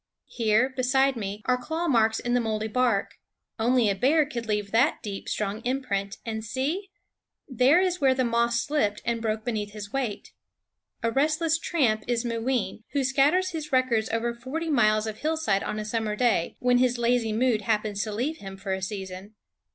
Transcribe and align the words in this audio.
Here, 0.31 0.67
beside 0.75 1.15
me, 1.15 1.43
are 1.45 1.61
claw 1.63 1.87
marks 1.87 2.19
in 2.19 2.33
the 2.33 2.39
moldy 2.41 2.67
bark. 2.67 3.19
Only 3.59 3.87
a 3.87 3.93
bear 3.93 4.25
could 4.25 4.47
leave 4.47 4.71
that 4.71 5.03
deep, 5.03 5.29
strong 5.29 5.61
imprint. 5.61 6.17
And 6.25 6.43
see! 6.43 6.89
there 7.47 7.79
is 7.79 8.01
where 8.01 8.15
the 8.15 8.25
moss 8.25 8.59
slipped 8.63 9.03
and 9.05 9.21
broke 9.21 9.45
beneath 9.45 9.73
25 9.73 9.81
SCHOOL 9.83 9.97
OF 9.99 10.07
26 10.07 10.33
What 10.33 10.33
ffie 10.33 10.33
Fawns 10.33 10.33
Know 10.33 10.47
his 10.57 11.11
weight. 11.11 11.11
A 11.11 11.17
restless 11.21 11.57
tramp 11.59 12.03
is 12.07 12.25
Mooween, 12.25 12.83
who 12.93 13.03
scatters 13.03 13.49
his 13.51 13.71
records 13.71 14.09
over 14.09 14.33
forty 14.33 14.69
miles 14.71 15.05
of 15.05 15.19
hillside 15.19 15.61
on 15.61 15.77
a 15.77 15.85
summer 15.85 16.15
day, 16.15 16.55
when 16.57 16.79
his 16.79 16.97
lazy 16.97 17.31
mood 17.31 17.61
happens 17.61 18.03
to 18.03 18.11
leave 18.11 18.37
him 18.37 18.57
for 18.57 18.73
a 18.73 18.81
season. 18.81 19.35